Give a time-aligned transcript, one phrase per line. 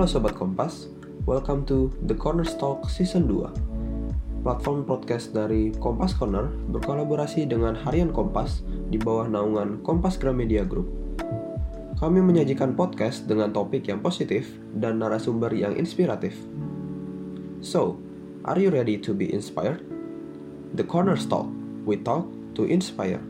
[0.00, 0.88] Halo Sobat Kompas,
[1.28, 8.08] welcome to The Corner Talk Season 2 Platform podcast dari Kompas Corner berkolaborasi dengan Harian
[8.08, 10.88] Kompas di bawah naungan Kompas Gramedia Group.
[12.00, 16.32] Kami menyajikan podcast dengan topik yang positif dan narasumber yang inspiratif.
[17.60, 18.00] So,
[18.48, 19.84] are you ready to be inspired?
[20.80, 21.44] The Corner Talk,
[21.84, 22.24] we talk
[22.56, 23.20] to inspire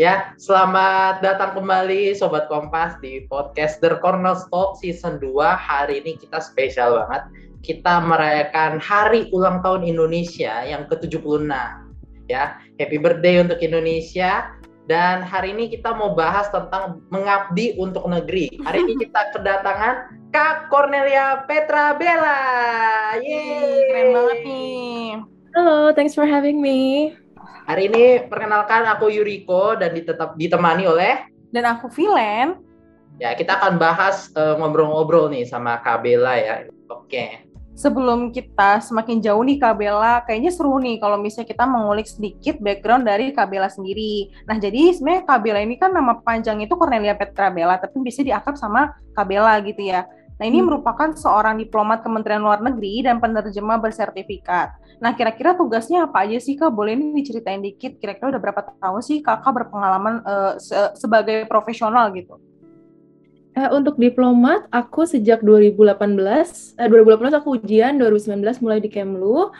[0.00, 5.28] ya selamat datang kembali Sobat Kompas di podcast The Corner Talk Season 2.
[5.44, 7.28] Hari ini kita spesial banget.
[7.60, 11.52] Kita merayakan hari ulang tahun Indonesia yang ke-76.
[12.32, 14.56] Ya, happy birthday untuk Indonesia.
[14.88, 18.56] Dan hari ini kita mau bahas tentang mengabdi untuk negeri.
[18.64, 22.40] Hari ini kita kedatangan Kak Cornelia Petra Bella.
[23.20, 23.84] Yeay.
[23.92, 25.04] Keren banget nih.
[25.52, 27.12] Halo, thanks for having me.
[27.70, 32.58] Hari ini perkenalkan aku Yuriko dan ditetap ditemani oleh Dan aku Vilen.
[33.22, 36.66] ya kita akan bahas eh, ngobrol-ngobrol nih sama Kak Bella ya.
[36.90, 37.46] Oke.
[37.78, 42.58] Sebelum kita semakin jauh nih Kak Bella, kayaknya seru nih kalau misalnya kita mengulik sedikit
[42.58, 44.34] background dari Kak Bella sendiri.
[44.50, 48.26] Nah, jadi sebenarnya Kak Bella ini kan nama panjang itu Cornelia Petra Bella, tapi bisa
[48.26, 50.10] diakrab sama Kak Bella gitu ya.
[50.40, 50.72] Nah, ini Hmm.
[50.72, 54.72] merupakan seorang diplomat Kementerian Luar Negeri dan penerjemah bersertifikat.
[54.96, 56.72] Nah, kira-kira tugasnya apa aja sih Kak?
[56.72, 62.08] Boleh ini diceritain dikit, kira-kira udah berapa tahun sih Kakak berpengalaman eh, se- sebagai profesional
[62.16, 62.40] gitu?
[63.52, 69.52] Eh, untuk diplomat, aku sejak 2018, eh, 2018 aku ujian, 2019 mulai di Kemlu.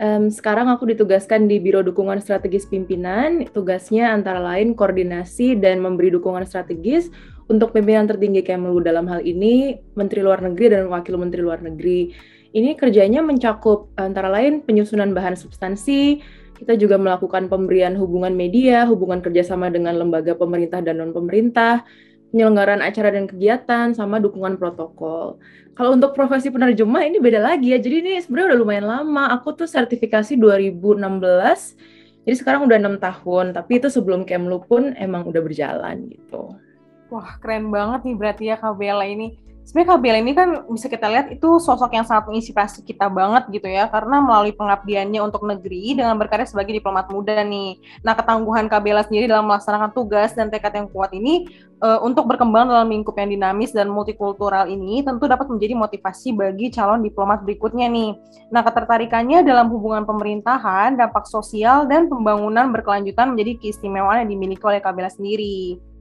[0.00, 3.44] Em, sekarang aku ditugaskan di Biro Dukungan Strategis Pimpinan.
[3.52, 7.12] Tugasnya antara lain koordinasi dan memberi dukungan strategis
[7.52, 12.08] untuk pimpinan tertinggi Kemlu dalam hal ini Menteri Luar Negeri dan Wakil Menteri Luar Negeri.
[12.56, 16.20] Ini kerjanya mencakup antara lain penyusunan bahan substansi,
[16.56, 21.84] kita juga melakukan pemberian hubungan media, hubungan kerjasama dengan lembaga pemerintah dan non-pemerintah,
[22.32, 25.42] penyelenggaraan acara dan kegiatan, sama dukungan protokol.
[25.72, 27.80] Kalau untuk profesi penerjemah ini beda lagi ya.
[27.80, 29.32] Jadi ini sebenarnya udah lumayan lama.
[29.40, 32.28] Aku tuh sertifikasi 2016.
[32.28, 33.56] Jadi sekarang udah enam tahun.
[33.56, 36.61] Tapi itu sebelum Kemlu pun emang udah berjalan gitu.
[37.12, 39.36] Wah, keren banget nih berarti ya Kak Bella ini.
[39.62, 43.46] Sebenarnya Kak Bella ini kan bisa kita lihat itu sosok yang sangat menginspirasi kita banget
[43.52, 47.78] gitu ya, karena melalui pengabdiannya untuk negeri dengan berkarya sebagai diplomat muda nih.
[48.00, 51.46] Nah, ketangguhan Kak Bella sendiri dalam melaksanakan tugas dan tekad yang kuat ini
[51.78, 56.72] eh, untuk berkembang dalam lingkup yang dinamis dan multikultural ini tentu dapat menjadi motivasi bagi
[56.72, 58.16] calon diplomat berikutnya nih.
[58.50, 64.80] Nah, ketertarikannya dalam hubungan pemerintahan, dampak sosial, dan pembangunan berkelanjutan menjadi keistimewaan yang dimiliki oleh
[64.80, 65.91] Kak Bella sendiri.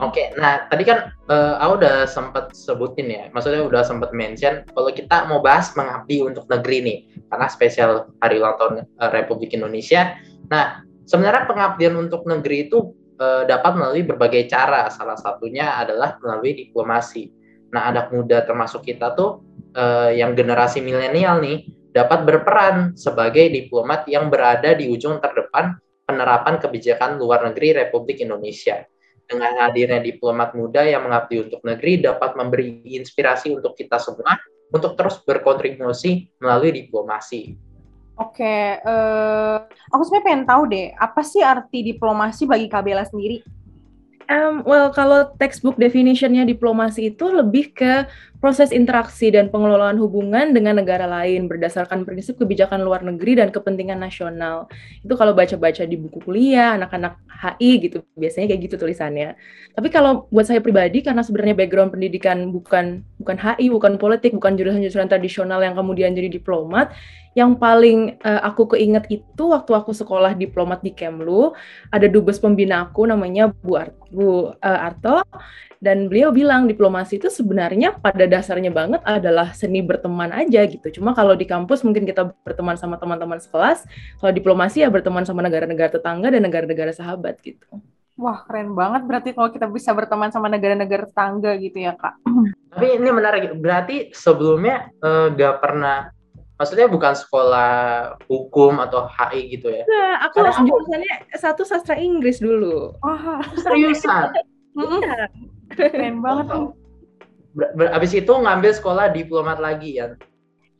[0.00, 4.88] Oke, nah tadi kan eh, aku udah sempat sebutin ya, maksudnya udah sempat mention kalau
[4.88, 10.16] kita mau bahas mengabdi untuk negeri nih, karena spesial Hari Ulang Tahun eh, Republik Indonesia.
[10.48, 16.56] Nah, sebenarnya pengabdian untuk negeri itu eh, dapat melalui berbagai cara, salah satunya adalah melalui
[16.56, 17.28] diplomasi.
[17.68, 19.44] Nah, anak muda termasuk kita tuh
[19.76, 25.76] eh, yang generasi milenial nih dapat berperan sebagai diplomat yang berada di ujung terdepan
[26.08, 28.80] penerapan kebijakan luar negeri Republik Indonesia
[29.30, 34.34] dengan hadirnya diplomat muda yang mengabdi untuk negeri dapat memberi inspirasi untuk kita semua
[34.74, 37.54] untuk terus berkontribusi melalui diplomasi.
[38.20, 39.56] Oke, eh,
[39.88, 43.40] aku sebenarnya pengen tahu deh, apa sih arti diplomasi bagi Kak Bella sendiri?
[44.30, 48.06] Um, well, kalau textbook definitionnya diplomasi itu lebih ke
[48.38, 53.98] proses interaksi dan pengelolaan hubungan dengan negara lain berdasarkan prinsip kebijakan luar negeri dan kepentingan
[53.98, 54.70] nasional.
[55.02, 59.34] Itu kalau baca-baca di buku kuliah, anak-anak HI gitu, biasanya kayak gitu tulisannya.
[59.74, 64.54] Tapi kalau buat saya pribadi, karena sebenarnya background pendidikan bukan bukan HI, bukan politik, bukan
[64.54, 66.94] jurusan-jurusan tradisional yang kemudian jadi diplomat,
[67.34, 71.54] yang paling eh, aku keinget itu waktu aku sekolah diplomat di Kemlu,
[71.94, 75.22] ada dubes pembina aku namanya Bu, Ar- Bu eh, Arto
[75.80, 81.00] dan beliau bilang diplomasi itu sebenarnya pada dasarnya banget adalah seni berteman aja gitu.
[81.00, 83.88] Cuma kalau di kampus mungkin kita berteman sama teman-teman sekelas,
[84.20, 87.64] kalau diplomasi ya berteman sama negara-negara tetangga dan negara-negara sahabat gitu.
[88.20, 92.20] Wah, keren banget berarti kalau kita bisa berteman sama negara-negara tetangga gitu ya, Kak.
[92.76, 96.12] Tapi ini menarik, berarti sebelumnya eh, nggak pernah,
[96.60, 97.72] maksudnya bukan sekolah
[98.28, 99.88] hukum atau HI gitu ya?
[99.88, 102.92] Nah, aku Karena aku- jurusannya satu sastra Inggris dulu.
[103.00, 104.28] Wah, Seriusan?
[104.76, 105.24] Iya.
[105.72, 106.76] keren banget.
[107.56, 110.12] Ber- ber- Abis itu ngambil sekolah diplomat lagi ya?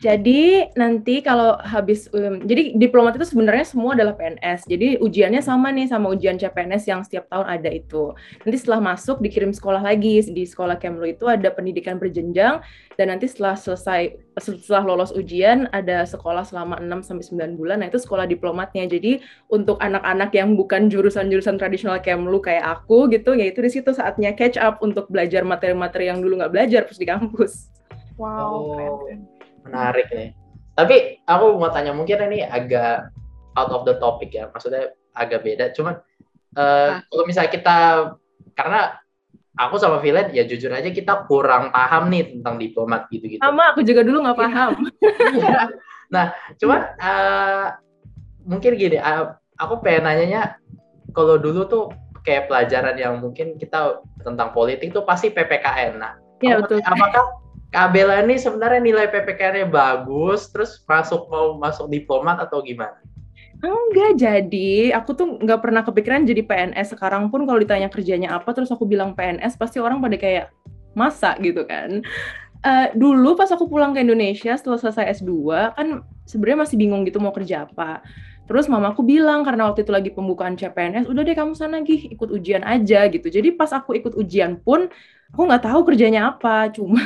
[0.01, 4.65] Jadi nanti kalau habis, um, jadi diplomat itu sebenarnya semua adalah PNS.
[4.65, 8.17] Jadi ujiannya sama nih sama ujian CPNS yang setiap tahun ada itu.
[8.41, 12.65] Nanti setelah masuk dikirim sekolah lagi di sekolah Kemlu itu ada pendidikan berjenjang
[12.97, 17.85] dan nanti setelah selesai setelah lolos ujian ada sekolah selama 6 sampai 9 bulan.
[17.85, 18.89] Nah, itu sekolah diplomatnya.
[18.89, 19.21] Jadi
[19.53, 24.57] untuk anak-anak yang bukan jurusan-jurusan tradisional Kemlu kayak aku gitu, yaitu di situ saatnya catch
[24.57, 27.69] up untuk belajar materi-materi yang dulu nggak belajar pas di kampus.
[28.17, 29.09] Wow, Oh,
[29.71, 30.31] menarik nih.
[30.75, 33.15] Tapi aku mau tanya mungkin ini agak
[33.55, 35.71] out of the topic ya, maksudnya agak beda.
[35.71, 36.03] Cuman
[36.59, 37.77] eh, kalau misalnya kita
[38.59, 38.99] karena
[39.55, 43.39] aku sama Vilen ya jujur aja kita kurang paham nih tentang diplomat gitu-gitu.
[43.39, 44.71] Sama aku juga dulu nggak paham.
[46.15, 47.67] nah, cuman eh,
[48.43, 49.25] mungkin gini, eh,
[49.55, 50.59] aku pengen nanyanya
[51.15, 51.85] kalau dulu tuh
[52.21, 55.97] kayak pelajaran yang mungkin kita tentang politik tuh pasti PPKN.
[55.99, 56.79] Nah, Iya, apakah- betul.
[56.85, 57.25] Apakah
[57.71, 62.99] Kak Bella ini sebenarnya nilai PPKN-nya bagus, terus masuk mau masuk diplomat atau gimana?
[63.63, 66.99] Enggak jadi, aku tuh nggak pernah kepikiran jadi PNS.
[66.99, 70.51] Sekarang pun kalau ditanya kerjanya apa, terus aku bilang PNS, pasti orang pada kayak
[70.99, 72.03] masa gitu kan.
[72.61, 75.31] Eh, dulu pas aku pulang ke Indonesia setelah selesai S2,
[75.79, 78.03] kan sebenarnya masih bingung gitu mau kerja apa.
[78.51, 82.35] Terus mamaku bilang karena waktu itu lagi pembukaan CPNS, udah deh kamu sana gih ikut
[82.35, 83.31] ujian aja gitu.
[83.31, 84.91] Jadi pas aku ikut ujian pun
[85.31, 86.99] aku nggak tahu kerjanya apa, cuma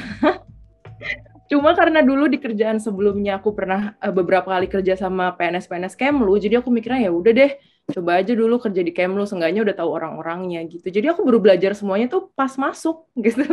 [1.45, 6.35] cuma karena dulu di kerjaan sebelumnya aku pernah eh, beberapa kali kerja sama PNS-PNS Kemlu,
[6.41, 7.53] jadi aku mikirnya ya udah deh
[7.85, 10.89] coba aja dulu kerja di Kemlu, seenggaknya udah tahu orang-orangnya gitu.
[10.89, 13.45] Jadi aku baru belajar semuanya tuh pas masuk gitu.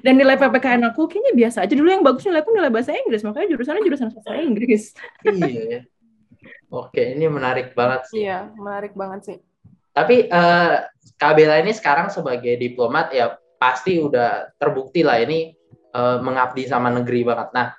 [0.00, 1.74] Dan nilai PPKN aku kayaknya biasa aja.
[1.76, 4.84] Dulu yang bagus nilaiku nilai bahasa Inggris, makanya jurusannya jurusan bahasa Inggris.
[5.28, 5.80] iya ya.
[6.72, 8.26] Oke, ini menarik banget sih.
[8.26, 9.36] Iya, menarik banget sih.
[9.92, 10.76] Tapi eh,
[11.16, 15.56] Kak Bella ini sekarang sebagai diplomat ya pasti udah terbukti lah ini
[15.96, 17.48] eh, mengabdi sama negeri banget.
[17.56, 17.72] Nah,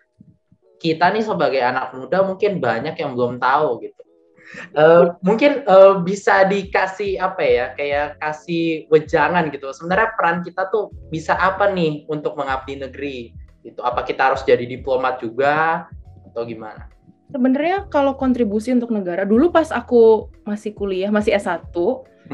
[0.82, 4.02] kita nih sebagai anak muda mungkin banyak yang belum tahu gitu.
[4.74, 9.70] Eh, mungkin eh, bisa dikasih apa ya, kayak kasih wejangan gitu.
[9.76, 13.36] Sebenarnya peran kita tuh bisa apa nih untuk mengabdi negeri?
[13.62, 13.84] Gitu.
[13.84, 15.86] Apa kita harus jadi diplomat juga
[16.32, 16.88] atau gimana?
[17.28, 21.76] Sebenarnya kalau kontribusi untuk negara, dulu pas aku masih kuliah, masih S1,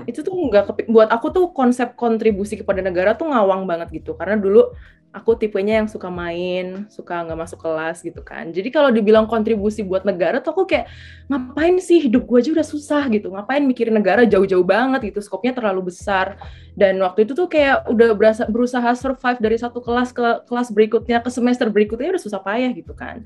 [0.05, 4.13] itu tuh nggak buat aku tuh konsep kontribusi kepada negara tuh ngawang banget gitu.
[4.13, 4.69] Karena dulu
[5.13, 8.49] aku tipenya yang suka main, suka nggak masuk kelas gitu kan.
[8.49, 10.89] Jadi kalau dibilang kontribusi buat negara tuh aku kayak
[11.29, 13.29] ngapain sih hidup gue aja udah susah gitu.
[13.29, 16.41] Ngapain mikirin negara jauh-jauh banget gitu, skopnya terlalu besar.
[16.73, 21.21] Dan waktu itu tuh kayak udah berasa, berusaha survive dari satu kelas ke kelas berikutnya,
[21.21, 23.21] ke semester berikutnya udah susah payah gitu kan.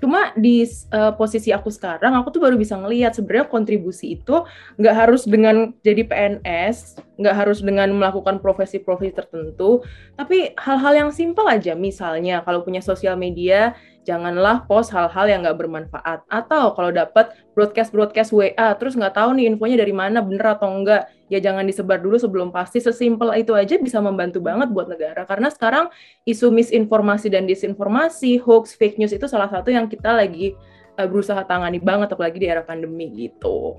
[0.00, 4.44] Cuma di uh, posisi aku sekarang, aku tuh baru bisa ngelihat sebenarnya kontribusi itu
[4.76, 9.84] nggak harus dengan jadi PNS, nggak harus dengan melakukan profesi-profesi tertentu,
[10.16, 11.76] tapi hal-hal yang simpel aja.
[11.76, 13.76] Misalnya kalau punya sosial media,
[14.08, 16.24] janganlah post hal-hal yang nggak bermanfaat.
[16.32, 21.12] Atau kalau dapat broadcast-broadcast WA, terus nggak tahu nih infonya dari mana, bener atau enggak,
[21.28, 22.80] ya jangan disebar dulu sebelum pasti.
[22.80, 25.28] Sesimpel itu aja bisa membantu banget buat negara.
[25.28, 25.92] Karena sekarang
[26.24, 30.56] isu misinformasi dan disinformasi, hoax, fake news itu salah satu yang kita lagi
[30.96, 33.76] uh, berusaha tangani banget, apalagi di era pandemi gitu.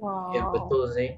[0.00, 0.32] Wow.
[0.32, 1.16] Ya betul sih.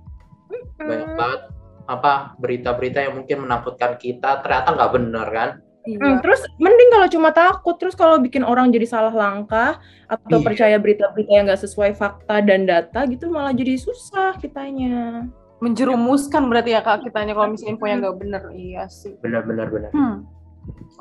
[0.78, 1.40] Banyak banget
[1.82, 5.50] apa berita-berita yang mungkin menakutkan kita ternyata nggak benar kan?
[5.82, 5.98] Iya.
[5.98, 10.46] Hmm, terus mending kalau cuma takut, terus kalau bikin orang jadi salah langkah atau Iya.
[10.46, 15.26] percaya berita-berita yang nggak sesuai fakta dan data gitu malah jadi susah kitanya.
[15.58, 18.42] Menjerumuskan berarti ya kak kitanya kalau misalnya info yang nggak bener.
[18.54, 19.18] Iya sih.
[19.18, 19.90] Benar-benar benar.
[19.90, 20.22] Hmm.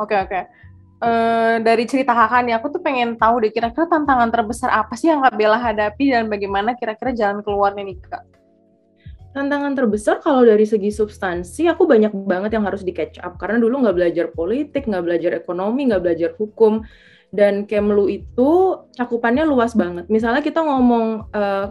[0.01, 0.41] Oke oke.
[1.01, 5.10] Eh, dari cerita kakak nih, aku tuh pengen tahu deh kira-kira tantangan terbesar apa sih
[5.10, 8.22] yang Kak Bella hadapi dan bagaimana kira-kira jalan keluarnya nih kak?
[9.32, 13.40] Tantangan terbesar kalau dari segi substansi, aku banyak banget yang harus di catch up.
[13.40, 16.84] Karena dulu nggak belajar politik, nggak belajar ekonomi, nggak belajar hukum.
[17.32, 20.12] Dan Kemlu itu cakupannya luas banget.
[20.12, 21.68] Misalnya kita ngomong eh,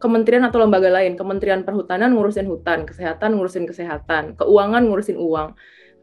[0.00, 5.52] kementerian atau lembaga lain, Kementerian Perhutanan ngurusin hutan, kesehatan ngurusin kesehatan, keuangan ngurusin uang.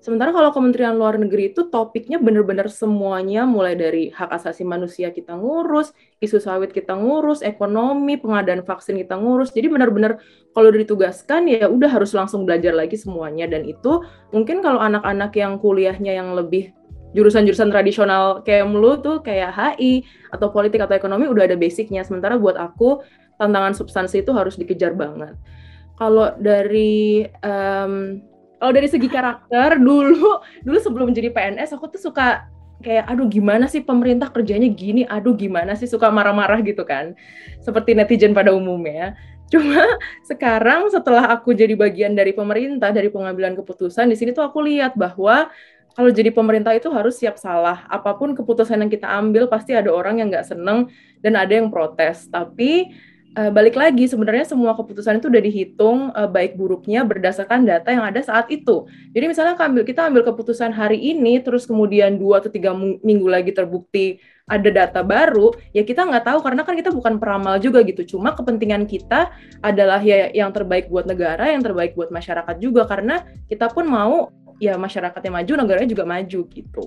[0.02, 5.38] Sementara kalau Kementerian Luar Negeri itu topiknya bener-bener semuanya, mulai dari hak asasi manusia kita
[5.38, 9.54] ngurus, isu sawit kita ngurus, ekonomi, pengadaan vaksin kita ngurus.
[9.54, 10.18] Jadi benar-benar
[10.58, 13.46] kalau ditugaskan ya udah harus langsung belajar lagi semuanya.
[13.46, 14.02] Dan itu
[14.34, 16.74] mungkin kalau anak-anak yang kuliahnya yang lebih
[17.14, 18.66] jurusan-jurusan tradisional kayak
[19.06, 20.02] tuh kayak HI
[20.34, 22.02] atau politik atau ekonomi udah ada basicnya.
[22.02, 23.06] Sementara buat aku
[23.38, 25.38] tantangan substansi itu harus dikejar banget.
[25.94, 28.26] Kalau dari em,
[28.62, 32.46] kalau dari segi karakter dulu dulu sebelum jadi PNS aku tuh suka
[32.86, 37.18] kayak aduh gimana sih pemerintah kerjanya gini aduh gimana sih suka marah-marah gitu kan
[37.66, 39.18] seperti netizen pada umumnya
[39.50, 39.82] cuma
[40.30, 44.94] sekarang setelah aku jadi bagian dari pemerintah dari pengambilan keputusan di sini tuh aku lihat
[44.94, 45.50] bahwa
[45.92, 47.84] kalau jadi pemerintah itu harus siap salah.
[47.92, 50.88] Apa pun keputusan yang kita ambil pasti ada orang yang nggak seneng
[51.20, 52.32] dan ada yang protes.
[52.32, 52.96] Tapi
[53.38, 58.04] uh, balik lagi sebenarnya semua keputusan itu udah dihitung uh, baik buruknya berdasarkan data yang
[58.04, 58.88] ada saat itu.
[59.16, 64.20] Jadi misalnya kita ambil keputusan hari ini, terus kemudian dua atau tiga minggu lagi terbukti
[64.52, 68.18] ada data baru, ya kita nggak tahu karena kan kita bukan peramal juga gitu.
[68.18, 69.32] Cuma kepentingan kita
[69.64, 74.28] adalah ya yang terbaik buat negara, yang terbaik buat masyarakat juga karena kita pun mau
[74.62, 76.86] ya masyarakatnya maju negaranya juga maju gitu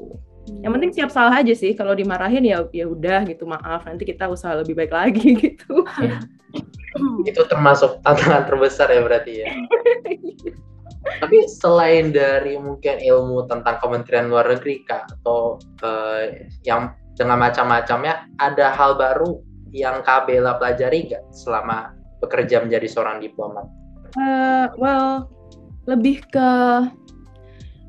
[0.60, 4.28] yang penting siap salah aja sih kalau dimarahin ya ya udah gitu maaf nanti kita
[4.28, 5.84] usaha lebih baik lagi gitu.
[7.28, 9.48] Itu termasuk tantangan terbesar ya berarti ya.
[11.20, 16.32] Tapi selain dari mungkin ilmu tentang Kementerian Luar Negeri kak atau uh,
[16.64, 19.36] yang dengan macam-macamnya ada hal baru
[19.68, 21.92] yang kak Bella pelajari nggak selama
[22.24, 23.68] bekerja menjadi seorang diplomat?
[24.16, 25.28] Uh, well
[25.84, 26.48] lebih ke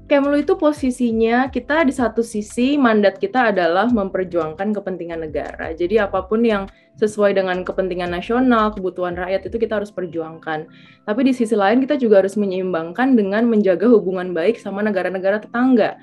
[0.06, 5.74] Kemlu itu posisinya kita di satu sisi mandat kita adalah memperjuangkan kepentingan negara.
[5.74, 6.70] Jadi apa pun yang
[7.02, 10.70] sesuai dengan kepentingan nasional, kebutuhan rakyat itu kita harus perjuangkan.
[11.10, 15.98] Tapi di sisi lain kita juga harus menyeimbangkan dengan menjaga hubungan baik sama negara-negara tetangga.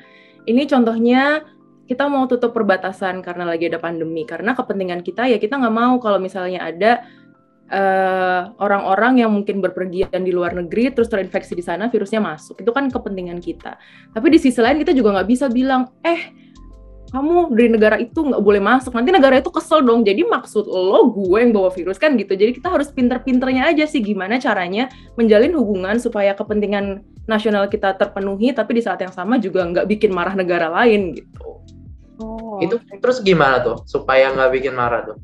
[0.50, 1.47] Ini contohnya
[1.87, 4.26] kita mau tutup perbatasan karena lagi ada pandemi.
[4.26, 7.06] Karena kepentingan kita ya kita nggak mau kalau misalnya ada
[8.61, 12.61] orang-orang uh, yang mungkin berpergian di luar negeri terus terinfeksi di sana virusnya masuk.
[12.61, 13.81] Itu kan kepentingan kita.
[14.12, 16.33] Tapi di sisi lain kita juga nggak bisa bilang eh
[17.12, 18.92] kamu dari negara itu nggak boleh masuk.
[18.97, 20.04] Nanti negara itu kesel dong.
[20.04, 22.37] Jadi maksud lo gue yang bawa virus kan gitu.
[22.37, 28.52] Jadi kita harus pinter-pinternya aja sih gimana caranya menjalin hubungan supaya kepentingan nasional kita terpenuhi
[28.52, 31.62] tapi di saat yang sama juga nggak bikin marah negara lain gitu.
[32.23, 35.16] Oh, itu terus gimana tuh supaya nggak bikin marah tuh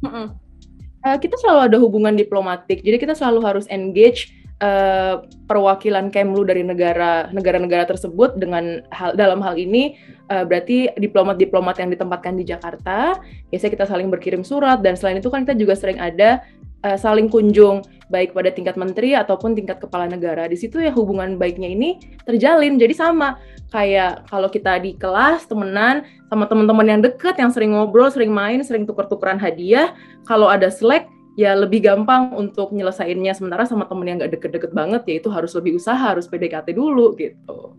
[1.08, 2.84] uh, kita selalu ada hubungan diplomatik.
[2.84, 4.28] Jadi kita selalu harus engage
[4.62, 9.96] uh, perwakilan Kemlu dari negara negara-negara tersebut dengan hal dalam hal ini
[10.30, 13.18] uh, berarti diplomat-diplomat yang ditempatkan di Jakarta.
[13.50, 16.42] Biasanya kita saling berkirim surat dan selain itu kan kita juga sering ada
[16.84, 20.48] uh, saling kunjung baik pada tingkat menteri ataupun tingkat kepala negara.
[20.48, 22.80] Di situ ya hubungan baiknya ini terjalin.
[22.80, 23.36] Jadi sama
[23.68, 28.64] kayak kalau kita di kelas temenan sama teman-teman yang deket yang sering ngobrol, sering main,
[28.64, 29.92] sering tuker-tukeran hadiah,
[30.24, 31.08] kalau ada Slack
[31.38, 35.54] ya lebih gampang untuk nyelesainnya sementara sama temen yang nggak deket-deket banget ya itu harus
[35.54, 37.78] lebih usaha, harus PDKT dulu gitu.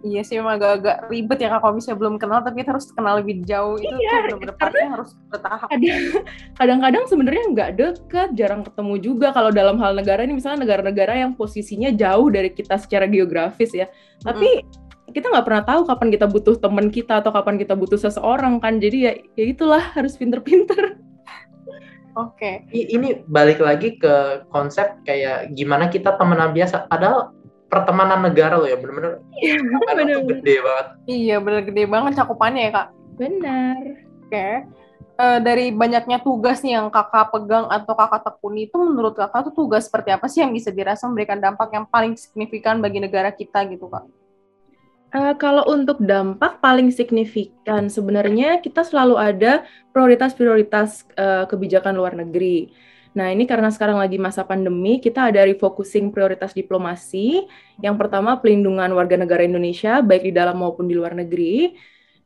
[0.00, 3.44] Iya sih memang agak-agak ribet ya kalau misalnya belum kenal tapi kita harus kenal lebih
[3.44, 5.68] jauh itu iya, benar-benar harus bertahap.
[6.58, 11.36] Kadang-kadang sebenarnya nggak deket, jarang ketemu juga kalau dalam hal negara ini misalnya negara-negara yang
[11.36, 13.92] posisinya jauh dari kita secara geografis ya.
[14.24, 15.12] Tapi hmm.
[15.12, 18.80] kita nggak pernah tahu kapan kita butuh teman kita atau kapan kita butuh seseorang kan.
[18.80, 21.09] Jadi ya, ya itulah harus pinter-pinter.
[22.18, 22.66] Oke.
[22.66, 22.86] Okay.
[22.96, 26.90] Ini balik lagi ke konsep kayak gimana kita temenan biasa.
[26.90, 27.34] Padahal
[27.70, 32.70] pertemanan negara loh ya bener-bener iya, bener, gede banget iya bener gede banget cakupannya ya
[32.74, 34.52] kak benar oke okay.
[35.16, 39.48] uh, eh, dari banyaknya tugas nih yang kakak pegang atau kakak tekuni itu menurut kakak
[39.48, 43.30] tuh tugas seperti apa sih yang bisa dirasa memberikan dampak yang paling signifikan bagi negara
[43.30, 44.02] kita gitu kak
[45.10, 52.70] Uh, kalau untuk dampak paling signifikan, sebenarnya kita selalu ada prioritas-prioritas uh, kebijakan luar negeri.
[53.10, 57.42] Nah, ini karena sekarang lagi masa pandemi, kita ada refocusing prioritas diplomasi.
[57.82, 61.74] Yang pertama, pelindungan warga negara Indonesia, baik di dalam maupun di luar negeri.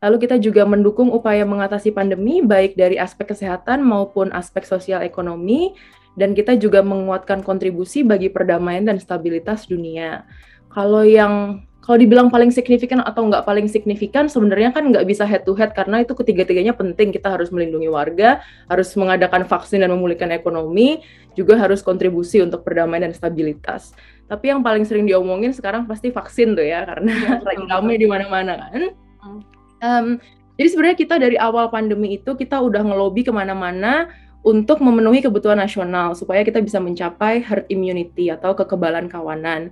[0.04, 5.72] Lalu kita juga mendukung upaya mengatasi pandemi, baik dari aspek kesehatan maupun aspek sosial ekonomi.
[6.20, 10.28] Dan kita juga menguatkan kontribusi bagi perdamaian dan stabilitas dunia.
[10.68, 15.44] Kalau yang kalau dibilang paling signifikan atau nggak paling signifikan sebenarnya kan nggak bisa head
[15.44, 17.12] to head karena itu ketiga-tiganya penting.
[17.12, 18.40] Kita harus melindungi warga
[18.72, 21.04] harus mengadakan vaksin dan memulihkan ekonomi
[21.36, 23.92] juga harus kontribusi untuk perdamaian dan stabilitas.
[24.24, 28.08] Tapi yang paling sering diomongin sekarang pasti vaksin tuh ya karena ya, lagi ramai di
[28.08, 28.82] mana-mana kan.
[29.84, 30.06] Um,
[30.56, 34.08] jadi sebenarnya kita dari awal pandemi itu kita udah ngelobi ke mana-mana
[34.40, 39.68] untuk memenuhi kebutuhan nasional supaya kita bisa mencapai herd immunity atau kekebalan kawanan.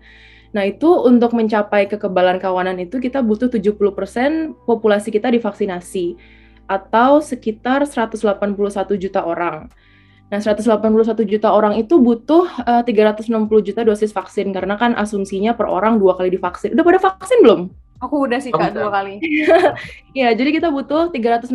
[0.53, 6.21] Nah, itu untuk mencapai kekebalan kawanan itu kita butuh 70% populasi kita divaksinasi
[6.69, 8.53] atau sekitar 181
[9.01, 9.73] juta orang.
[10.33, 15.53] Nah, 181 juta orang itu butuh eh, uh, 360 juta dosis vaksin karena kan asumsinya
[15.53, 16.73] per orang dua kali divaksin.
[16.73, 17.61] Udah pada vaksin belum?
[18.03, 19.23] Aku udah sih Kak, dua kali.
[20.19, 21.55] ya, jadi kita butuh 363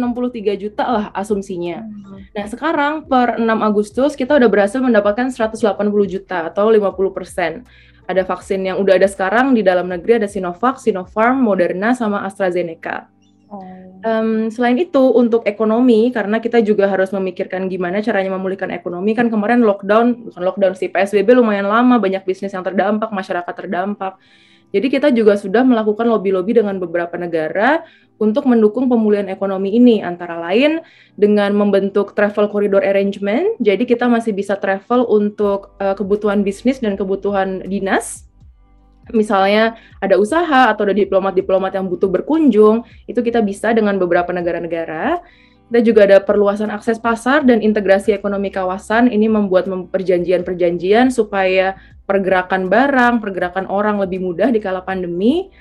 [0.56, 1.84] juta lah asumsinya.
[1.84, 2.24] Hmm.
[2.32, 5.60] Nah, sekarang per 6 Agustus kita udah berhasil mendapatkan 180
[6.08, 7.68] juta atau 50 persen
[8.08, 13.12] ada vaksin yang udah ada sekarang di dalam negeri ada Sinovac, Sinopharm, Moderna, sama AstraZeneca.
[13.48, 13.64] Oh.
[14.04, 19.32] Um, selain itu untuk ekonomi karena kita juga harus memikirkan gimana caranya memulihkan ekonomi kan
[19.32, 24.20] kemarin lockdown bukan lockdown sih PSBB lumayan lama banyak bisnis yang terdampak masyarakat terdampak
[24.76, 30.42] Jadi kita juga sudah melakukan lobby-lobby dengan beberapa negara untuk mendukung pemulihan ekonomi ini, antara
[30.42, 30.82] lain
[31.16, 33.56] dengan membentuk travel corridor arrangement.
[33.62, 38.28] Jadi kita masih bisa travel untuk uh, kebutuhan bisnis dan kebutuhan dinas.
[39.16, 45.24] Misalnya ada usaha atau ada diplomat-diplomat yang butuh berkunjung, itu kita bisa dengan beberapa negara-negara.
[45.68, 49.12] Kita juga ada perluasan akses pasar dan integrasi ekonomi kawasan.
[49.12, 51.76] Ini membuat perjanjian-perjanjian supaya
[52.08, 55.52] pergerakan barang, pergerakan orang lebih mudah di kala pandemi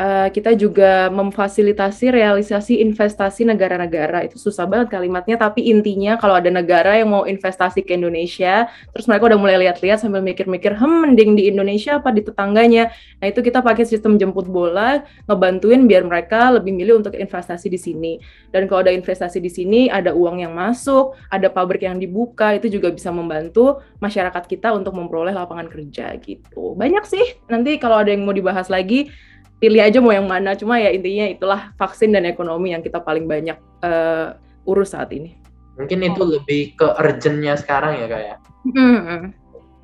[0.00, 4.24] uh, kita juga memfasilitasi realisasi investasi negara-negara.
[4.28, 9.08] Itu susah banget kalimatnya, tapi intinya kalau ada negara yang mau investasi ke Indonesia, terus
[9.08, 12.92] mereka udah mulai lihat-lihat sambil mikir-mikir, hmm mending di Indonesia apa di tetangganya.
[13.20, 17.80] Nah itu kita pakai sistem jemput bola, ngebantuin biar mereka lebih milih untuk investasi di
[17.80, 18.12] sini.
[18.52, 22.72] Dan kalau ada investasi di sini, ada uang yang masuk, ada pabrik yang dibuka, itu
[22.72, 26.76] juga bisa membantu masyarakat kita untuk memperoleh lapangan kerja gitu.
[26.76, 29.12] Banyak sih, nanti kalau ada yang mau dibahas lagi,
[29.56, 33.24] pilih aja mau yang mana cuma ya intinya itulah vaksin dan ekonomi yang kita paling
[33.24, 34.36] banyak uh,
[34.68, 35.36] urus saat ini
[35.76, 36.28] mungkin itu oh.
[36.36, 38.36] lebih ke urgentnya sekarang ya kayak ya?
[38.72, 39.20] mm-hmm.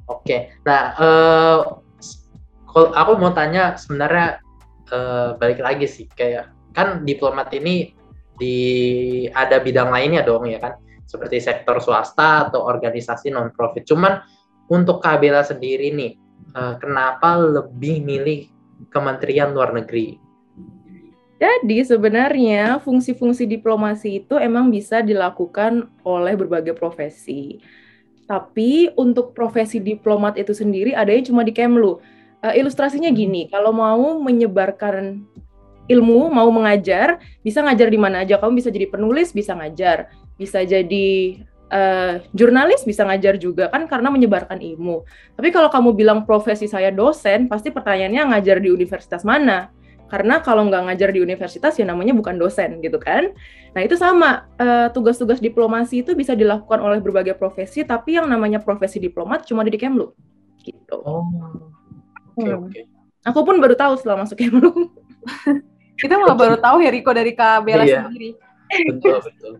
[0.09, 0.52] oke okay.
[0.64, 1.59] nah uh,
[2.73, 4.41] aku mau tanya sebenarnya
[4.93, 7.93] uh, balik lagi sih kayak kan diplomat ini
[8.37, 8.57] di
[9.33, 14.25] ada bidang lainnya dong ya kan seperti sektor swasta atau organisasi non profit cuman
[14.73, 16.12] untuk Kabela sendiri nih
[16.57, 18.49] uh, kenapa lebih milih
[18.91, 20.19] Kementerian Luar Negeri.
[21.43, 27.59] Jadi sebenarnya fungsi-fungsi diplomasi itu emang bisa dilakukan oleh berbagai profesi.
[28.31, 31.99] Tapi untuk profesi diplomat itu sendiri adanya cuma di Kemlu.
[32.43, 35.27] Uh, ilustrasinya gini, kalau mau menyebarkan
[35.91, 38.39] ilmu, mau mengajar, bisa ngajar di mana aja.
[38.39, 40.15] Kamu bisa jadi penulis, bisa ngajar.
[40.39, 45.09] Bisa jadi uh, jurnalis bisa ngajar juga kan karena menyebarkan ilmu.
[45.35, 49.73] Tapi kalau kamu bilang profesi saya dosen, pasti pertanyaannya ngajar di universitas mana?
[50.12, 53.33] Karena kalau nggak ngajar di universitas ya namanya bukan dosen gitu kan.
[53.73, 58.61] Nah itu sama uh, tugas-tugas diplomasi itu bisa dilakukan oleh berbagai profesi, tapi yang namanya
[58.61, 60.12] profesi diplomat cuma di Kemlu
[60.62, 60.97] gitu.
[61.02, 61.26] Oh,
[62.37, 62.61] oke okay, hmm.
[62.61, 62.70] oke.
[62.70, 62.85] Okay.
[63.23, 64.70] Aku pun baru tahu setelah masuk Kemlu.
[66.01, 68.05] Kita malah baru tahu ya Riko dari Kak Bella iya.
[68.05, 68.35] sendiri.
[68.90, 69.53] Betul betul.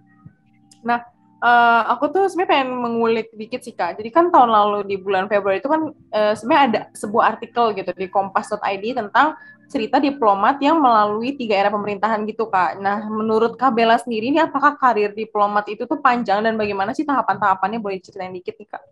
[0.83, 1.07] Nah,
[1.43, 3.99] uh, aku tuh sebenarnya pengen mengulik dikit sih kak.
[3.99, 7.91] Jadi kan tahun lalu di bulan Februari itu kan uh, sebenarnya ada sebuah artikel gitu
[7.93, 9.35] di kompas.id tentang
[9.67, 12.79] cerita diplomat yang melalui tiga era pemerintahan gitu kak.
[12.79, 17.09] Nah menurut kak Bella sendiri ini apakah karir diplomat itu tuh panjang dan bagaimana sih
[17.09, 18.85] tahapan-tahapannya boleh ceritain dikit nih kak?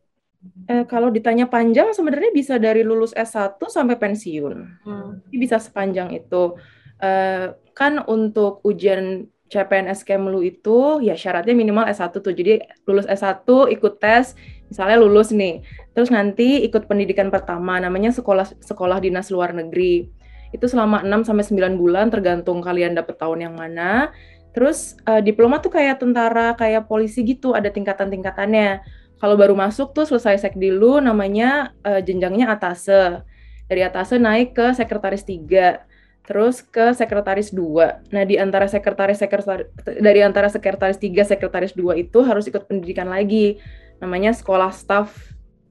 [0.72, 4.56] Eh, kalau ditanya panjang sebenarnya bisa dari lulus S1 sampai pensiun.
[4.88, 5.20] Hmm.
[5.28, 6.56] Bisa sepanjang itu.
[7.00, 12.30] Uh, kan untuk ujian CPNS Kemlu itu ya syaratnya minimal S1 tuh.
[12.30, 13.42] Jadi lulus S1
[13.74, 14.38] ikut tes,
[14.70, 15.66] misalnya lulus nih.
[15.90, 20.06] Terus nanti ikut pendidikan pertama namanya sekolah sekolah dinas luar negeri.
[20.54, 24.14] Itu selama 6 sampai 9 bulan tergantung kalian dapet tahun yang mana.
[24.54, 28.82] Terus uh, diplomat tuh kayak tentara, kayak polisi gitu, ada tingkatan-tingkatannya.
[29.18, 33.26] Kalau baru masuk tuh selesai sek dulu namanya uh, jenjangnya atase.
[33.70, 35.89] Dari atase naik ke sekretaris 3
[36.24, 38.12] terus ke sekretaris 2.
[38.14, 39.66] Nah, di antara sekretaris sekretaris
[39.98, 43.58] dari antara sekretaris 3 sekretaris 2 itu harus ikut pendidikan lagi.
[43.98, 45.12] Namanya sekolah staf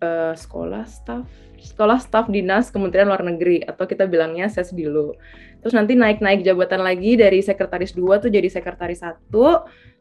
[0.03, 1.25] uh, sekolah staf
[1.59, 5.15] sekolah staf dinas Kementerian Luar Negeri atau kita bilangnya SES dulu.
[5.59, 9.27] Terus nanti naik-naik jabatan lagi dari sekretaris 2 tuh jadi sekretaris 1,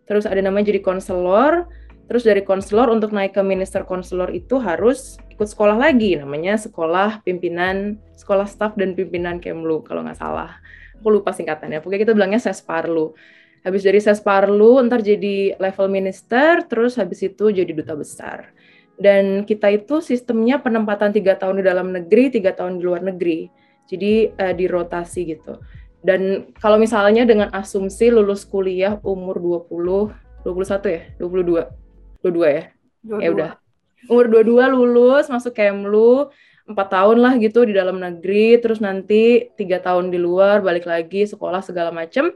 [0.07, 1.67] terus ada namanya jadi konselor,
[2.09, 7.21] Terus dari konselor untuk naik ke minister konselor itu harus ikut sekolah lagi, namanya sekolah
[7.21, 10.57] pimpinan, sekolah staff dan pimpinan Kemlu kalau nggak salah.
[10.97, 11.85] Aku lupa singkatannya.
[11.85, 13.13] Pokoknya kita bilangnya Sesparlu.
[13.61, 18.57] Habis dari Sesparlu, ntar jadi level minister, terus habis itu jadi duta besar.
[18.97, 23.53] Dan kita itu sistemnya penempatan tiga tahun di dalam negeri, tiga tahun di luar negeri.
[23.85, 25.61] Jadi uh, dirotasi gitu.
[26.01, 31.88] Dan kalau misalnya dengan asumsi lulus kuliah umur 20, 21 ya, 22
[32.25, 32.65] 22 ya?
[33.07, 33.25] 22.
[33.25, 33.51] Ya udah.
[34.07, 36.31] Umur 22 lulus, masuk Kemlu,
[36.69, 41.25] empat tahun lah gitu di dalam negeri, terus nanti tiga tahun di luar, balik lagi
[41.25, 42.31] sekolah segala macem,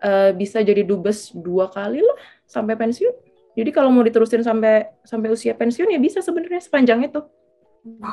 [0.00, 2.16] uh, bisa jadi dubes dua kali lah
[2.46, 3.12] sampai pensiun.
[3.52, 7.20] Jadi kalau mau diterusin sampai sampai usia pensiun ya bisa sebenarnya sepanjang itu.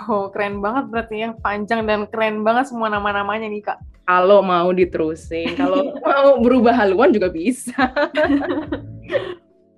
[0.09, 3.77] Oh, keren banget berarti yang panjang dan keren banget semua nama-namanya nih, Kak.
[4.09, 7.77] Kalau mau diterusin, kalau mau berubah haluan juga bisa.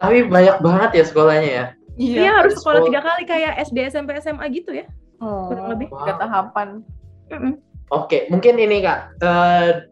[0.02, 1.66] Tapi banyak banget ya sekolahnya ya.
[2.02, 4.90] Iya, ya, harus sekolah tiga kali kayak SD, SMP, SMA gitu ya.
[5.22, 6.18] Oh, kurang lebih wow.
[6.18, 6.82] tahapan.
[7.30, 7.38] Mm.
[7.38, 7.56] Oke,
[7.92, 9.86] okay, mungkin ini kak uh,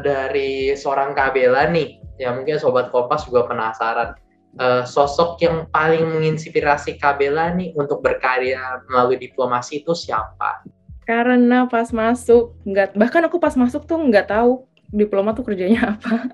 [0.00, 4.16] dari seorang Kabela nih, ya mungkin sobat Kompas juga penasaran.
[4.54, 10.62] Uh, sosok yang paling menginspirasi Kabela nih untuk berkarya melalui diplomasi itu siapa?
[11.04, 16.28] Karena pas masuk nggak bahkan aku pas masuk tuh nggak tahu diplomat tuh kerjanya apa.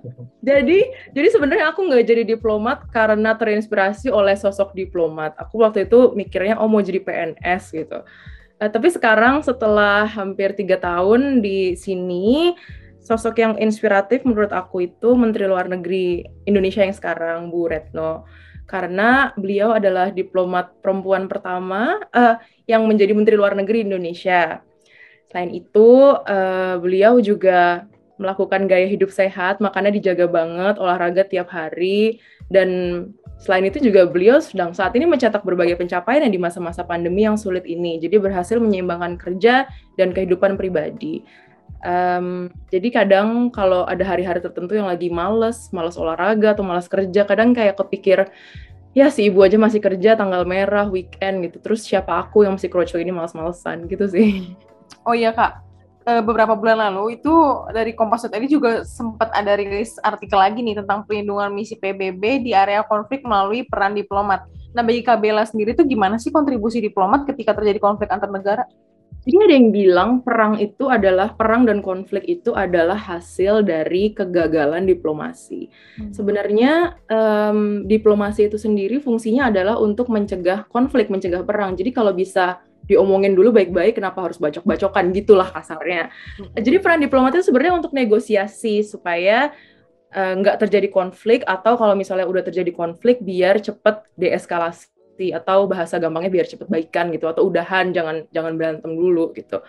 [0.49, 0.79] jadi
[1.15, 5.37] jadi sebenarnya aku nggak jadi diplomat karena terinspirasi oleh sosok diplomat.
[5.39, 8.03] Aku waktu itu mikirnya oh mau jadi PNS gitu.
[8.61, 12.53] Uh, tapi sekarang setelah hampir tiga tahun di sini,
[13.01, 18.29] sosok yang inspiratif menurut aku itu Menteri Luar Negeri Indonesia yang sekarang Bu Retno
[18.71, 22.39] karena beliau adalah diplomat perempuan pertama uh,
[22.71, 24.63] yang menjadi Menteri Luar Negeri Indonesia.
[25.27, 32.21] Selain itu, uh, beliau juga melakukan gaya hidup sehat, makanya dijaga banget, olahraga tiap hari,
[32.53, 32.69] dan
[33.41, 37.65] selain itu juga beliau sedang saat ini mencetak berbagai pencapaian di masa-masa pandemi yang sulit
[37.65, 37.97] ini.
[37.97, 39.65] Jadi berhasil menyeimbangkan kerja
[39.97, 41.25] dan kehidupan pribadi.
[41.81, 47.25] Um, jadi kadang kalau ada hari-hari tertentu yang lagi males, males olahraga atau males kerja,
[47.25, 48.29] kadang kayak kepikir,
[48.93, 51.57] ya si ibu aja masih kerja tanggal merah, weekend gitu.
[51.65, 54.53] Terus siapa aku yang masih kroco ini males-malesan gitu sih.
[55.09, 55.65] Oh iya kak,
[56.07, 57.33] eh, beberapa bulan lalu itu
[57.73, 62.53] dari Kompas tadi juga sempat ada rilis artikel lagi nih tentang perlindungan misi PBB di
[62.57, 64.47] area konflik melalui peran diplomat.
[64.71, 68.65] Nah bagi Kak Bella sendiri itu gimana sih kontribusi diplomat ketika terjadi konflik antar negara?
[69.21, 74.89] Jadi ada yang bilang perang itu adalah perang dan konflik itu adalah hasil dari kegagalan
[74.89, 75.69] diplomasi.
[76.01, 76.09] Hmm.
[76.09, 81.77] Sebenarnya um, diplomasi itu sendiri fungsinya adalah untuk mencegah konflik, mencegah perang.
[81.77, 86.11] Jadi kalau bisa diomongin dulu baik-baik, kenapa harus bacok-bacokan gitulah kasarnya.
[86.59, 89.55] Jadi peran diplomat itu sebenarnya untuk negosiasi supaya
[90.15, 94.91] uh, nggak terjadi konflik atau kalau misalnya udah terjadi konflik biar cepat deeskalasi
[95.37, 99.61] atau bahasa gampangnya biar cepet baikan gitu atau udahan jangan jangan berantem dulu gitu.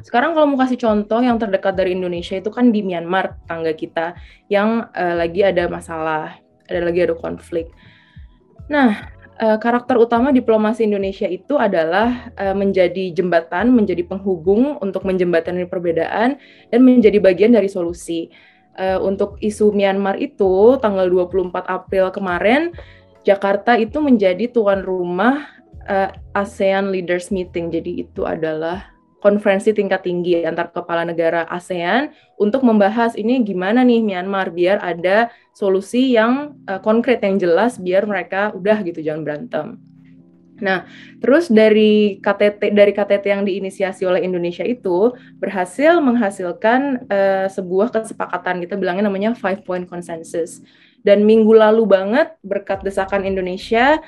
[0.00, 4.16] Sekarang kalau mau kasih contoh yang terdekat dari Indonesia itu kan di Myanmar tangga kita
[4.48, 6.38] yang uh, lagi ada masalah,
[6.70, 7.68] ada lagi ada konflik.
[8.70, 15.64] Nah, uh, karakter utama diplomasi Indonesia itu adalah uh, menjadi jembatan, menjadi penghubung untuk menjembatani
[15.64, 16.36] perbedaan
[16.68, 18.28] dan menjadi bagian dari solusi.
[18.78, 22.70] Uh, untuk isu Myanmar itu tanggal 24 April kemarin
[23.26, 25.42] Jakarta itu menjadi tuan rumah
[25.90, 27.74] uh, ASEAN Leaders Meeting.
[27.74, 28.88] Jadi itu adalah
[29.20, 35.28] konferensi tingkat tinggi antar kepala negara ASEAN untuk membahas ini gimana nih Myanmar biar ada
[35.52, 39.66] solusi yang uh, konkret yang jelas biar mereka udah gitu jangan berantem.
[40.60, 40.84] Nah,
[41.18, 48.60] terus dari KTT dari KTT yang diinisiasi oleh Indonesia itu berhasil menghasilkan uh, sebuah kesepakatan
[48.60, 50.60] kita bilangnya namanya five point consensus.
[51.00, 54.04] Dan minggu lalu banget berkat desakan Indonesia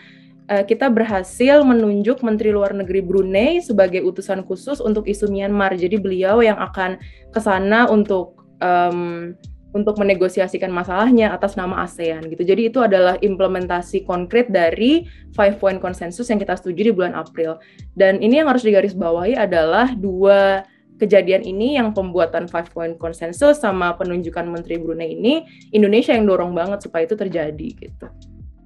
[0.49, 5.73] kita berhasil menunjuk Menteri Luar Negeri Brunei sebagai utusan khusus untuk isu Myanmar.
[5.79, 6.99] Jadi beliau yang akan
[7.33, 9.33] ke sana untuk um,
[9.73, 12.45] untuk menegosiasikan masalahnya atas nama ASEAN gitu.
[12.45, 17.57] Jadi itu adalah implementasi konkret dari five point consensus yang kita setuju di bulan April.
[17.97, 20.69] Dan ini yang harus digarisbawahi adalah dua
[21.01, 26.53] kejadian ini yang pembuatan five point consensus sama penunjukan Menteri Brunei ini Indonesia yang dorong
[26.53, 28.07] banget supaya itu terjadi gitu.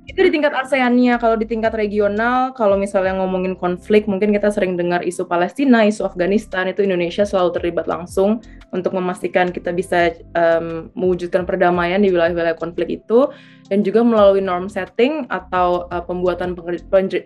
[0.06, 4.78] Itu di tingkat ASEAN-nya, kalau di tingkat regional, kalau misalnya ngomongin konflik, mungkin kita sering
[4.78, 8.38] dengar isu Palestina, isu Afghanistan, itu Indonesia selalu terlibat langsung
[8.70, 13.26] untuk memastikan kita bisa um, mewujudkan perdamaian di wilayah-wilayah konflik itu,
[13.66, 16.54] dan juga melalui norm setting atau uh, pembuatan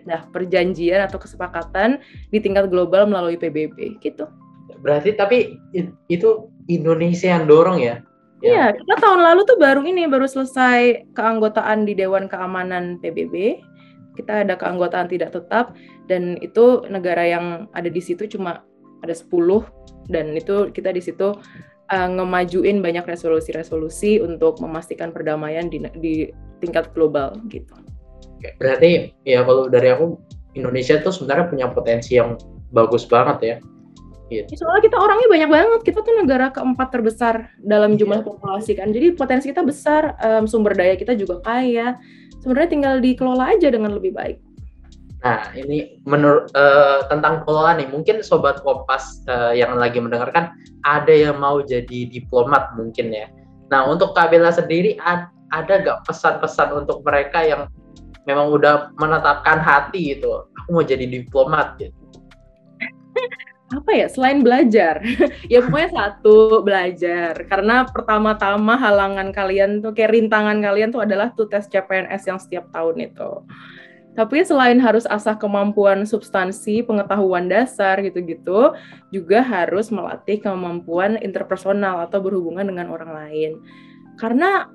[0.09, 2.01] nah, perjanjian atau kesepakatan
[2.33, 4.25] di tingkat global melalui PBB, gitu.
[4.81, 5.53] Berarti tapi
[6.09, 8.01] itu Indonesia yang dorong ya?
[8.41, 13.61] Iya, kita tahun lalu tuh baru ini baru selesai keanggotaan di Dewan Keamanan PBB.
[14.17, 15.77] Kita ada keanggotaan tidak tetap
[16.09, 18.65] dan itu negara yang ada di situ cuma
[19.05, 19.29] ada 10
[20.11, 21.37] dan itu kita di situ
[21.93, 26.27] uh, ngemajuin banyak resolusi-resolusi untuk memastikan perdamaian di, di
[26.59, 27.71] tingkat global gitu.
[28.57, 30.17] Berarti ya kalau dari aku
[30.57, 32.35] Indonesia tuh sebenarnya punya potensi yang
[32.73, 33.55] bagus banget ya
[34.31, 34.63] Gitu.
[34.63, 38.27] Soalnya kita orangnya banyak banget, kita tuh negara keempat terbesar dalam jumlah yeah.
[38.31, 38.95] populasi kan.
[38.95, 41.99] Jadi potensi kita besar, um, sumber daya kita juga kaya.
[42.39, 44.39] Sebenarnya tinggal dikelola aja dengan lebih baik.
[45.21, 50.55] Nah, ini menurut uh, tentang pengelolaan nih, mungkin sobat Kompas uh, yang lagi mendengarkan
[50.87, 53.27] ada yang mau jadi diplomat mungkin ya.
[53.69, 57.67] Nah, untuk Kak Bella sendiri ad, ada gak pesan-pesan untuk mereka yang
[58.25, 61.93] memang udah menetapkan hati gitu, aku mau jadi diplomat gitu
[63.71, 64.99] apa ya selain belajar.
[65.51, 67.33] Ya pokoknya satu belajar.
[67.47, 72.71] Karena pertama-tama halangan kalian tuh kayak rintangan kalian tuh adalah tuh tes CPNS yang setiap
[72.71, 73.31] tahun itu.
[74.11, 78.75] Tapi selain harus asah kemampuan substansi pengetahuan dasar gitu-gitu
[79.07, 83.51] juga harus melatih kemampuan interpersonal atau berhubungan dengan orang lain.
[84.19, 84.67] Karena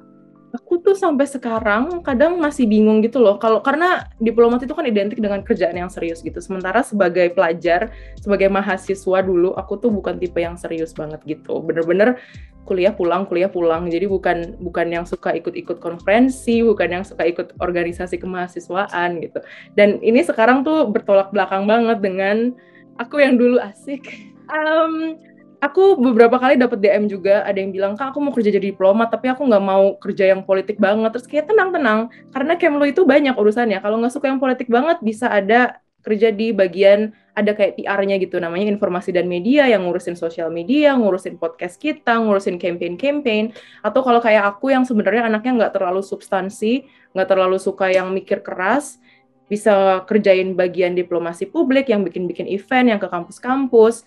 [0.56, 3.36] aku tuh sampai sekarang kadang masih bingung gitu loh.
[3.36, 6.40] Kalau karena diplomat itu kan identik dengan kerjaan yang serius gitu.
[6.40, 11.60] Sementara sebagai pelajar sebagai mahasiswa dulu aku tuh bukan tipe yang serius banget gitu.
[11.60, 12.16] Bener-bener
[12.64, 13.92] kuliah pulang kuliah pulang.
[13.92, 19.44] Jadi bukan bukan yang suka ikut-ikut konferensi bukan yang suka ikut organisasi kemahasiswaan gitu.
[19.76, 22.56] Dan ini sekarang tuh bertolak belakang banget dengan
[22.96, 24.32] aku yang dulu asik.
[24.48, 25.20] Um,
[25.60, 29.08] aku beberapa kali dapat DM juga ada yang bilang kak aku mau kerja jadi diplomat
[29.12, 31.12] tapi aku nggak mau kerja yang politik banget.
[31.16, 32.00] Terus kayak tenang tenang
[32.32, 33.78] karena Kemlu itu banyak urusannya.
[33.80, 38.38] Kalau nggak suka yang politik banget bisa ada kerja di bagian ada kayak PR-nya gitu
[38.38, 43.52] namanya informasi dan media yang ngurusin sosial media ngurusin podcast kita ngurusin campaign-campaign.
[43.82, 48.44] Atau kalau kayak aku yang sebenarnya anaknya nggak terlalu substansi nggak terlalu suka yang mikir
[48.44, 49.00] keras
[49.46, 54.02] bisa kerjain bagian diplomasi publik yang bikin-bikin event yang ke kampus-kampus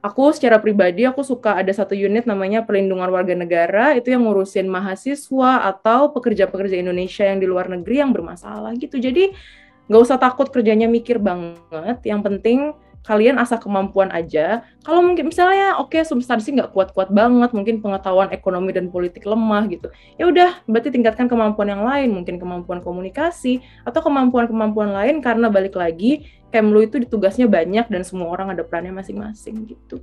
[0.00, 3.92] aku secara pribadi aku suka ada satu unit namanya perlindungan warga negara.
[3.96, 8.96] Itu yang ngurusin mahasiswa atau pekerja-pekerja Indonesia yang di luar negeri yang bermasalah gitu.
[8.96, 9.32] Jadi
[9.86, 12.00] nggak usah takut kerjanya mikir banget.
[12.04, 12.58] Yang penting
[13.06, 14.64] kalian asal kemampuan aja.
[14.84, 19.66] Kalau mungkin misalnya oke okay, substansi nggak kuat-kuat banget, mungkin pengetahuan ekonomi dan politik lemah
[19.68, 19.88] gitu.
[20.20, 25.76] Ya udah, berarti tingkatkan kemampuan yang lain, mungkin kemampuan komunikasi atau kemampuan-kemampuan lain karena balik
[25.76, 30.02] lagi Kemlu itu tugasnya banyak dan semua orang ada perannya masing-masing gitu.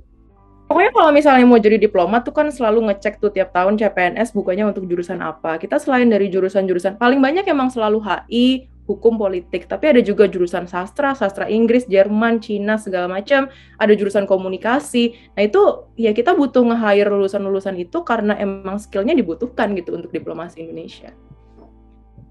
[0.68, 4.68] Pokoknya kalau misalnya mau jadi diplomat tuh kan selalu ngecek tuh tiap tahun CPNS bukannya
[4.68, 5.56] untuk jurusan apa.
[5.60, 10.64] Kita selain dari jurusan-jurusan paling banyak emang selalu HI, hukum politik, tapi ada juga jurusan
[10.64, 15.12] sastra, sastra Inggris, Jerman, Cina segala macam, ada jurusan komunikasi.
[15.36, 20.64] Nah, itu ya kita butuh nge-hire lulusan-lulusan itu karena emang skillnya dibutuhkan gitu untuk diplomasi
[20.64, 21.12] Indonesia.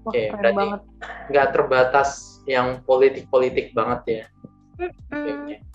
[0.02, 0.82] Oke, okay, berarti
[1.30, 4.24] nggak terbatas yang politik-politik banget ya.
[4.82, 5.68] Mm -hmm.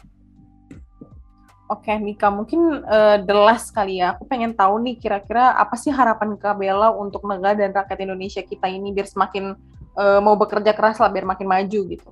[1.72, 4.20] Oke, okay, Mika, mungkin uh, the last kali ya.
[4.20, 8.44] Aku pengen tahu nih kira-kira apa sih harapan Kak Bella untuk negara dan rakyat Indonesia
[8.44, 9.56] kita ini biar semakin
[9.98, 12.10] uh, mau bekerja keras lah biar makin maju gitu.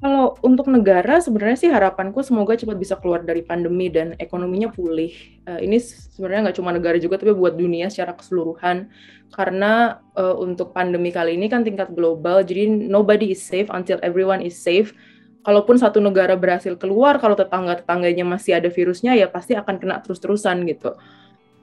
[0.00, 5.12] Kalau untuk negara sebenarnya sih harapanku semoga cepat bisa keluar dari pandemi dan ekonominya pulih.
[5.44, 8.88] Uh, ini sebenarnya nggak cuma negara juga tapi buat dunia secara keseluruhan
[9.36, 14.40] karena uh, untuk pandemi kali ini kan tingkat global jadi nobody is safe until everyone
[14.40, 14.96] is safe.
[15.40, 20.68] Kalaupun satu negara berhasil keluar, kalau tetangga-tetangganya masih ada virusnya ya pasti akan kena terus-terusan
[20.68, 20.92] gitu.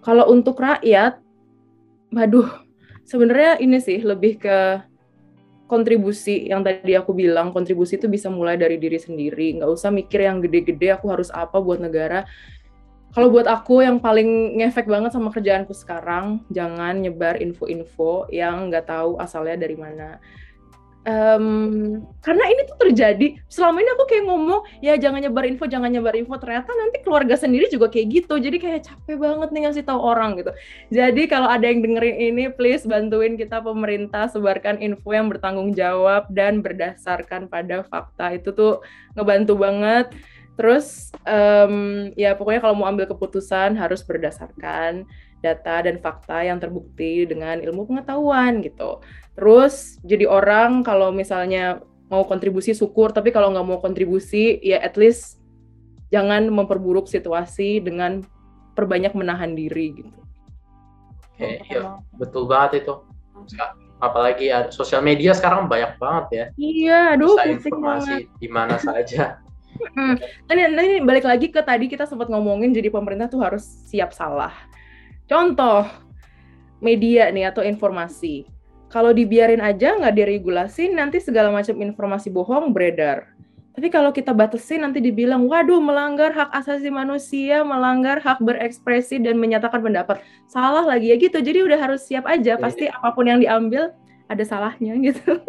[0.02, 1.22] Kalau untuk rakyat,
[2.10, 2.50] waduh,
[3.06, 4.82] sebenarnya ini sih lebih ke
[5.68, 9.60] kontribusi yang tadi aku bilang kontribusi itu bisa mulai dari diri sendiri.
[9.60, 12.24] Nggak usah mikir yang gede-gede aku harus apa buat negara.
[13.12, 18.88] Kalau buat aku yang paling ngefek banget sama kerjaanku sekarang jangan nyebar info-info yang nggak
[18.88, 20.20] tahu asalnya dari mana
[21.08, 21.46] um,
[22.20, 23.28] karena ini tuh terjadi.
[23.48, 26.36] Selama ini aku kayak ngomong ya jangan nyebar info jangan nyebar info.
[26.36, 28.36] Ternyata nanti keluarga sendiri juga kayak gitu.
[28.38, 30.52] Jadi kayak capek banget nih ngasih tahu orang gitu.
[30.92, 36.28] Jadi kalau ada yang dengerin ini please bantuin kita pemerintah sebarkan info yang bertanggung jawab
[36.30, 38.36] dan berdasarkan pada fakta.
[38.36, 38.84] Itu tuh
[39.16, 40.12] ngebantu banget.
[40.58, 45.06] Terus um, ya pokoknya kalau mau ambil keputusan harus berdasarkan
[45.40, 49.00] data dan fakta yang terbukti dengan ilmu pengetahuan gitu
[49.38, 54.98] Terus jadi orang kalau misalnya mau kontribusi syukur, tapi kalau nggak mau kontribusi ya at
[54.98, 55.38] least
[56.10, 58.26] jangan memperburuk situasi dengan
[58.74, 60.18] perbanyak menahan diri gitu.
[61.38, 62.94] Oke, iya betul banget itu.
[64.02, 66.46] Apalagi ya, sosial media sekarang banyak banget ya.
[66.58, 69.42] Iya, aduh Bisa informasi di mana saja.
[69.94, 70.18] Hmm.
[70.50, 74.54] Ini, ini balik lagi ke tadi kita sempat ngomongin jadi pemerintah tuh harus siap salah.
[75.28, 75.84] Contoh
[76.80, 78.48] media nih atau informasi.
[78.88, 83.36] Kalau dibiarin aja nggak diregulasi nanti segala macam informasi bohong beredar.
[83.78, 89.38] Tapi kalau kita batasi nanti dibilang waduh melanggar hak asasi manusia melanggar hak berekspresi dan
[89.38, 90.24] menyatakan pendapat.
[90.50, 91.38] Salah lagi ya gitu.
[91.44, 92.58] Jadi udah harus siap aja.
[92.58, 92.64] Iya.
[92.64, 93.94] pasti apa pun yang diambil
[94.32, 95.44] ada salahnya gitu.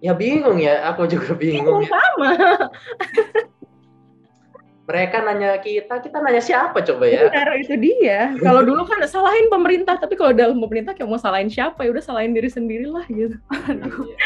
[0.00, 0.82] Ya bingung ya.
[0.90, 2.30] Aku juga bingung, bingung sama
[4.86, 7.26] mereka nanya kita, kita nanya siapa coba ya?
[7.26, 8.30] Benar, itu dia.
[8.38, 12.04] Kalau dulu kan salahin pemerintah, tapi kalau dalam pemerintah kayak mau salahin siapa ya udah
[12.06, 13.34] salahin diri sendiri lah gitu.
[13.66, 14.06] Aduh.
[14.06, 14.18] Iya.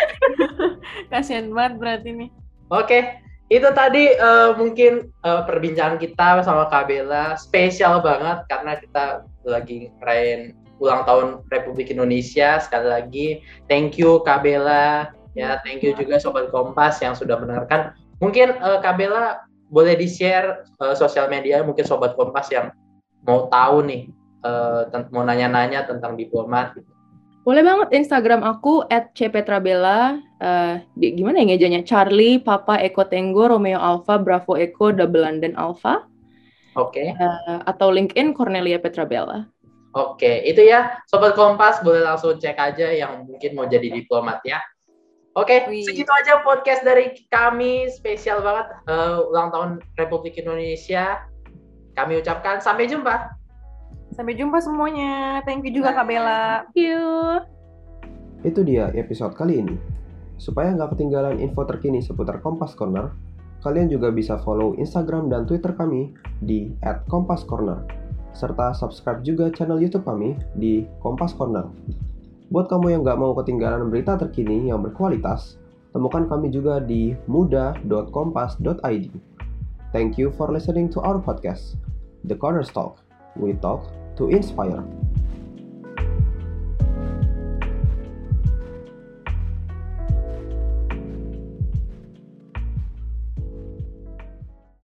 [1.16, 2.31] Kasian banget berarti nih.
[2.68, 3.18] Oke,
[3.49, 9.05] itu tadi uh, mungkin uh, perbincangan kita sama Kabela spesial banget karena kita
[9.49, 13.29] lagi ngerayain ulang tahun Republik Indonesia sekali lagi.
[13.66, 17.96] Thank you Kabela, ya thank you juga sobat Kompas yang sudah mendengarkan.
[18.20, 22.75] Mungkin uh, Kabela boleh di-share uh, sosial media mungkin sobat Kompas yang
[23.23, 24.03] mau tahu nih
[24.43, 26.91] uh, mau nanya-nanya tentang diplomat gitu.
[27.41, 28.85] Boleh banget Instagram aku
[29.17, 35.57] @cpetrabella uh, gimana ya ngejanya Charlie Papa Eko Tenggo Romeo Alpha Bravo Eko Double London
[35.57, 36.05] Alpha.
[36.77, 37.01] Oke.
[37.01, 37.17] Okay.
[37.17, 39.49] Uh, atau LinkedIn Cornelia Petrabella.
[39.91, 44.63] Oke, itu ya Sobat Kompas boleh langsung cek aja yang mungkin mau jadi diplomat ya.
[45.38, 45.87] Oke, Wih.
[45.87, 51.23] segitu aja podcast dari kami spesial banget eh, ulang tahun Republik Indonesia.
[51.95, 53.38] Kami ucapkan sampai jumpa.
[54.11, 55.38] Sampai jumpa semuanya.
[55.47, 56.66] Thank you juga Kak Bella.
[56.75, 57.03] Thank you.
[58.43, 59.77] Itu dia episode kali ini.
[60.40, 63.14] Supaya nggak ketinggalan info terkini seputar Kompas Corner,
[63.62, 66.11] kalian juga bisa follow Instagram dan Twitter kami
[66.43, 66.75] di
[67.07, 68.01] @kompascorner
[68.33, 71.66] serta subscribe juga channel YouTube kami di Kompas Corner.
[72.51, 75.55] Buat kamu yang nggak mau ketinggalan berita terkini yang berkualitas,
[75.95, 79.15] temukan kami juga di muda.kompas.id.
[79.95, 81.79] Thank you for listening to our podcast,
[82.27, 83.07] The Corner Talk.
[83.39, 83.87] We talk
[84.19, 84.83] to inspire.